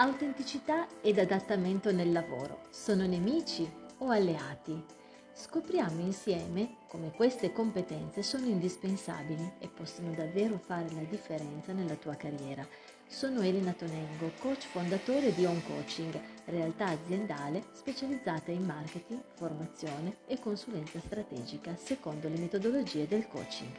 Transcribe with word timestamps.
Autenticità 0.00 0.86
ed 1.00 1.18
adattamento 1.18 1.90
nel 1.90 2.12
lavoro 2.12 2.60
sono 2.70 3.04
nemici 3.04 3.68
o 3.98 4.10
alleati? 4.10 4.80
Scopriamo 5.32 6.00
insieme 6.00 6.76
come 6.86 7.10
queste 7.10 7.52
competenze 7.52 8.22
sono 8.22 8.46
indispensabili 8.46 9.54
e 9.58 9.66
possono 9.66 10.12
davvero 10.12 10.56
fare 10.56 10.88
la 10.92 11.02
differenza 11.02 11.72
nella 11.72 11.96
tua 11.96 12.14
carriera. 12.14 12.64
Sono 13.08 13.40
Elena 13.40 13.72
Tonengo, 13.72 14.30
coach 14.38 14.68
fondatore 14.68 15.34
di 15.34 15.44
On 15.44 15.60
Coaching, 15.64 16.16
realtà 16.44 16.90
aziendale 16.90 17.64
specializzata 17.72 18.52
in 18.52 18.64
marketing, 18.64 19.20
formazione 19.34 20.18
e 20.28 20.38
consulenza 20.38 21.00
strategica 21.00 21.74
secondo 21.74 22.28
le 22.28 22.38
metodologie 22.38 23.08
del 23.08 23.26
coaching. 23.26 23.72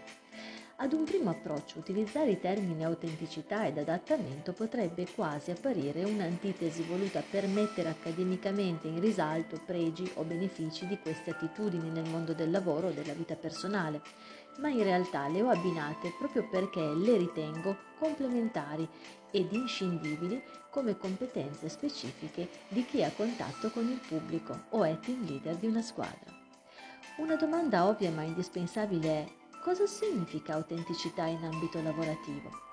Ad 0.82 0.93
un 0.93 1.04
primo 1.04 1.30
approccio 1.30 1.77
utilizzare 1.77 2.32
i 2.32 2.39
termini 2.39 2.86
autenticità 2.86 3.68
ed 3.68 3.77
adattamento 3.77 4.54
potrebbe 4.54 5.05
quasi 5.13 5.52
apparire 5.52 6.05
un'antitesi 6.05 6.84
voluta 6.84 7.22
per 7.22 7.48
mettere 7.48 7.90
accademicamente 7.90 8.88
in 8.88 9.02
risalto 9.02 9.59
pregi 9.66 10.09
o 10.13 10.23
benefici 10.23 10.88
di 10.88 10.98
queste 10.98 11.31
attitudini 11.31 11.89
nel 11.89 12.09
mondo 12.09 12.31
del 12.34 12.50
lavoro 12.50 12.88
o 12.88 12.91
della 12.91 13.12
vita 13.12 13.36
personale, 13.36 14.02
ma 14.59 14.70
in 14.70 14.81
realtà 14.84 15.27
le 15.27 15.41
ho 15.41 15.50
abbinate 15.50 16.13
proprio 16.17 16.48
perché 16.48 16.80
le 16.80 17.17
ritengo 17.17 17.75
complementari 18.00 18.88
ed 19.31 19.52
inscindibili 19.52 20.41
come 20.70 20.98
competenze 20.98 21.67
specifiche 21.67 22.48
di 22.70 22.86
chi 22.86 23.03
ha 23.03 23.11
contatto 23.11 23.70
con 23.72 23.86
il 23.86 24.00
pubblico 24.08 24.58
o 24.70 24.86
è 24.86 24.98
team 25.00 25.25
leader 25.25 25.58
di 25.58 25.67
una 25.67 25.81
squadra. 25.81 26.34
Una 27.17 27.36
domanda 27.36 27.86
ovvia 27.86 28.11
ma 28.11 28.22
indispensabile 28.22 29.09
è 29.09 29.38
Cosa 29.62 29.86
significa 29.86 30.54
autenticità 30.54 31.26
in 31.26 31.44
ambito 31.44 31.81
lavorativo? 31.81 32.69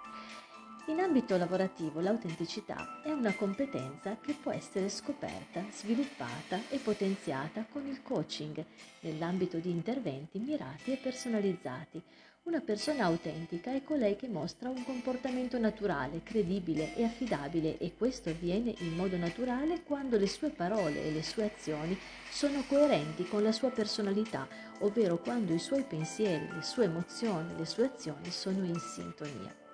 In 0.88 1.00
ambito 1.00 1.36
lavorativo 1.36 2.00
l'autenticità 2.00 3.02
è 3.02 3.10
una 3.10 3.34
competenza 3.34 4.18
che 4.20 4.34
può 4.40 4.52
essere 4.52 4.88
scoperta, 4.88 5.64
sviluppata 5.72 6.60
e 6.68 6.78
potenziata 6.78 7.66
con 7.68 7.86
il 7.86 8.02
coaching 8.02 8.64
nell'ambito 9.00 9.58
di 9.58 9.70
interventi 9.70 10.38
mirati 10.38 10.92
e 10.92 10.96
personalizzati, 10.96 12.00
una 12.46 12.60
persona 12.60 13.06
autentica 13.06 13.74
è 13.74 13.82
colei 13.82 14.14
che 14.14 14.28
mostra 14.28 14.68
un 14.68 14.84
comportamento 14.84 15.58
naturale, 15.58 16.22
credibile 16.22 16.94
e 16.94 17.02
affidabile 17.02 17.76
e 17.78 17.96
questo 17.96 18.28
avviene 18.28 18.72
in 18.78 18.94
modo 18.94 19.16
naturale 19.16 19.82
quando 19.82 20.16
le 20.16 20.28
sue 20.28 20.50
parole 20.50 21.02
e 21.02 21.10
le 21.10 21.24
sue 21.24 21.46
azioni 21.52 21.98
sono 22.30 22.62
coerenti 22.68 23.26
con 23.26 23.42
la 23.42 23.50
sua 23.50 23.70
personalità, 23.70 24.46
ovvero 24.78 25.18
quando 25.18 25.52
i 25.52 25.58
suoi 25.58 25.82
pensieri, 25.82 26.46
le 26.52 26.62
sue 26.62 26.84
emozioni, 26.84 27.56
le 27.56 27.66
sue 27.66 27.86
azioni 27.86 28.30
sono 28.30 28.64
in 28.64 28.78
sintonia. 28.78 29.65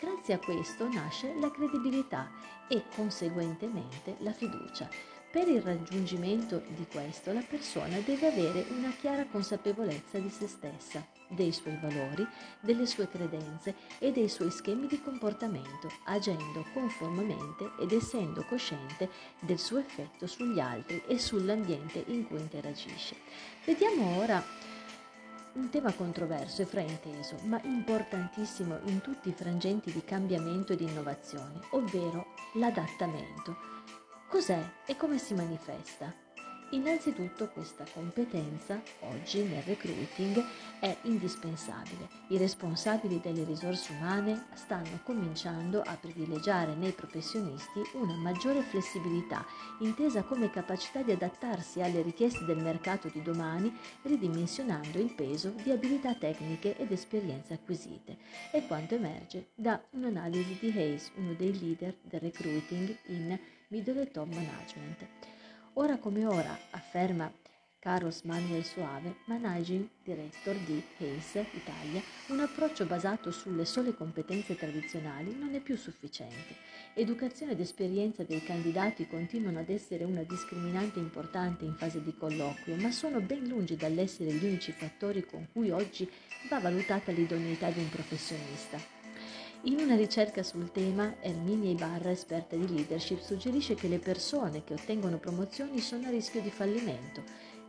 Grazie 0.00 0.34
a 0.34 0.38
questo 0.38 0.88
nasce 0.88 1.34
la 1.38 1.50
credibilità 1.50 2.30
e 2.68 2.82
conseguentemente 2.94 4.16
la 4.18 4.32
fiducia. 4.32 4.88
Per 5.30 5.48
il 5.48 5.62
raggiungimento 5.62 6.62
di 6.68 6.86
questo 6.86 7.32
la 7.32 7.42
persona 7.42 7.98
deve 7.98 8.28
avere 8.28 8.66
una 8.70 8.92
chiara 9.00 9.26
consapevolezza 9.26 10.18
di 10.18 10.30
se 10.30 10.46
stessa, 10.46 11.04
dei 11.28 11.50
suoi 11.52 11.76
valori, 11.80 12.24
delle 12.60 12.86
sue 12.86 13.08
credenze 13.08 13.74
e 13.98 14.12
dei 14.12 14.28
suoi 14.28 14.50
schemi 14.50 14.86
di 14.86 15.00
comportamento, 15.02 15.90
agendo 16.04 16.64
conformemente 16.72 17.72
ed 17.80 17.90
essendo 17.90 18.44
cosciente 18.44 19.10
del 19.40 19.58
suo 19.58 19.78
effetto 19.78 20.26
sugli 20.26 20.60
altri 20.60 21.02
e 21.08 21.18
sull'ambiente 21.18 22.04
in 22.06 22.26
cui 22.28 22.38
interagisce. 22.38 23.16
Vediamo 23.64 24.18
ora 24.18 24.40
un 25.54 25.70
tema 25.70 25.92
controverso 25.92 26.62
e 26.62 26.66
frainteso, 26.66 27.36
ma 27.44 27.60
importantissimo 27.62 28.78
in 28.86 29.00
tutti 29.00 29.28
i 29.28 29.34
frangenti 29.34 29.92
di 29.92 30.04
cambiamento 30.04 30.72
e 30.72 30.76
di 30.76 30.84
innovazione, 30.84 31.60
ovvero 31.70 32.34
l'adattamento. 32.54 33.56
Cos'è 34.28 34.62
e 34.86 34.96
come 34.96 35.18
si 35.18 35.34
manifesta? 35.34 36.12
Innanzitutto 36.70 37.48
questa 37.50 37.84
competenza 37.92 38.82
oggi 39.00 39.42
nel 39.42 39.62
recruiting 39.62 40.42
è 40.80 40.96
indispensabile. 41.02 42.08
I 42.28 42.36
responsabili 42.36 43.20
delle 43.20 43.44
risorse 43.44 43.92
umane 43.92 44.46
stanno 44.54 44.98
cominciando 45.04 45.82
a 45.82 45.96
privilegiare 45.96 46.74
nei 46.74 46.90
professionisti 46.90 47.80
una 47.92 48.16
maggiore 48.16 48.62
flessibilità, 48.62 49.46
intesa 49.80 50.24
come 50.24 50.50
capacità 50.50 51.02
di 51.02 51.12
adattarsi 51.12 51.80
alle 51.80 52.02
richieste 52.02 52.44
del 52.44 52.58
mercato 52.58 53.08
di 53.08 53.22
domani, 53.22 53.72
ridimensionando 54.02 54.98
il 54.98 55.14
peso 55.14 55.50
di 55.62 55.70
abilità 55.70 56.14
tecniche 56.14 56.76
ed 56.76 56.90
esperienze 56.90 57.54
acquisite. 57.54 58.16
È 58.50 58.66
quanto 58.66 58.96
emerge 58.96 59.50
da 59.54 59.80
un'analisi 59.90 60.58
di 60.58 60.72
Hayes, 60.76 61.12
uno 61.16 61.34
dei 61.34 61.56
leader 61.56 61.94
del 62.02 62.20
recruiting 62.20 62.96
in 63.06 63.38
middle 63.68 64.10
top 64.10 64.26
management. 64.26 65.06
Ora 65.76 65.98
come 65.98 66.24
ora, 66.24 66.56
afferma 66.70 67.32
Carlos 67.80 68.22
Manuel 68.22 68.64
Suave, 68.64 69.16
Managing 69.24 69.88
Director 70.04 70.54
di 70.58 70.80
Hayes 70.98 71.34
Italia, 71.34 72.00
un 72.28 72.38
approccio 72.38 72.86
basato 72.86 73.32
sulle 73.32 73.64
sole 73.64 73.92
competenze 73.92 74.54
tradizionali 74.54 75.34
non 75.36 75.52
è 75.52 75.58
più 75.58 75.76
sufficiente. 75.76 76.54
Educazione 76.94 77.52
ed 77.52 77.60
esperienza 77.60 78.22
dei 78.22 78.44
candidati 78.44 79.08
continuano 79.08 79.58
ad 79.58 79.68
essere 79.68 80.04
una 80.04 80.22
discriminante 80.22 81.00
importante 81.00 81.64
in 81.64 81.74
fase 81.74 82.00
di 82.04 82.14
colloquio, 82.16 82.76
ma 82.76 82.92
sono 82.92 83.18
ben 83.18 83.42
lungi 83.48 83.74
dall'essere 83.74 84.32
gli 84.32 84.44
unici 84.44 84.70
fattori 84.70 85.26
con 85.26 85.48
cui 85.50 85.72
oggi 85.72 86.08
va 86.48 86.60
valutata 86.60 87.10
l'idoneità 87.10 87.68
di 87.70 87.80
un 87.80 87.88
professionista. 87.88 89.03
In 89.66 89.78
una 89.78 89.96
ricerca 89.96 90.42
sul 90.42 90.70
tema, 90.72 91.14
Erminia 91.20 91.70
Ibarra, 91.70 92.10
esperta 92.10 92.54
di 92.54 92.68
leadership, 92.68 93.22
suggerisce 93.22 93.74
che 93.74 93.88
le 93.88 93.98
persone 93.98 94.62
che 94.62 94.74
ottengono 94.74 95.16
promozioni 95.16 95.80
sono 95.80 96.06
a 96.06 96.10
rischio 96.10 96.42
di 96.42 96.50
fallimento 96.50 97.22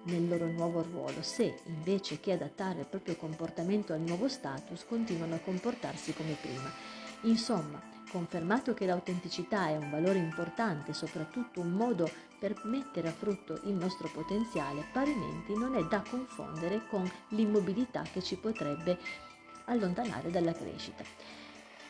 nel 0.04 0.28
loro 0.28 0.46
nuovo 0.48 0.82
ruolo 0.82 1.22
se, 1.22 1.62
invece 1.68 2.20
che 2.20 2.34
adattare 2.34 2.82
il 2.82 2.88
proprio 2.88 3.16
comportamento 3.16 3.94
al 3.94 4.02
nuovo 4.02 4.28
status, 4.28 4.84
continuano 4.86 5.36
a 5.36 5.40
comportarsi 5.40 6.14
come 6.14 6.36
prima. 6.42 6.70
Insomma, 7.22 7.82
confermato 8.12 8.74
che 8.74 8.86
l'autenticità 8.86 9.70
è 9.70 9.78
un 9.78 9.90
valore 9.90 10.20
importante, 10.20 10.94
soprattutto 10.94 11.62
un 11.62 11.72
modo 11.72 12.12
per 12.38 12.60
mettere 12.66 13.08
a 13.08 13.14
frutto 13.14 13.62
il 13.64 13.74
nostro 13.74 14.10
potenziale, 14.14 14.84
parimenti 14.92 15.54
non 15.54 15.76
è 15.76 15.84
da 15.86 16.04
confondere 16.08 16.86
con 16.90 17.10
l'immobilità 17.30 18.02
che 18.02 18.22
ci 18.22 18.36
potrebbe 18.36 18.98
allontanare 19.68 20.30
dalla 20.30 20.52
crescita. 20.52 21.45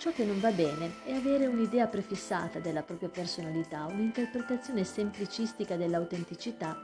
Ciò 0.05 0.11
che 0.11 0.23
non 0.23 0.39
va 0.39 0.51
bene 0.51 0.97
è 1.03 1.13
avere 1.13 1.47
un'idea 1.47 1.87
prefissata 1.87 2.59
della 2.59 2.83
propria 2.83 3.09
personalità, 3.09 3.85
un'interpretazione 3.85 4.83
semplicistica 4.83 5.77
dell'autenticità 5.77 6.79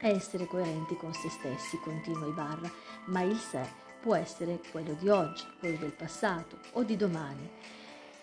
e 0.00 0.08
essere 0.08 0.46
coerenti 0.46 0.96
con 0.96 1.12
se 1.12 1.28
stessi, 1.28 1.78
continua 1.80 2.26
Ibarra, 2.26 2.72
ma 3.08 3.20
il 3.20 3.36
sé 3.36 3.60
può 4.00 4.14
essere 4.14 4.58
quello 4.70 4.94
di 4.94 5.10
oggi, 5.10 5.44
quello 5.58 5.76
del 5.76 5.92
passato 5.92 6.58
o 6.72 6.82
di 6.82 6.96
domani. 6.96 7.46